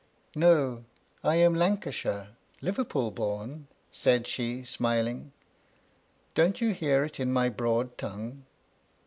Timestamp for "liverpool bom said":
2.67-4.25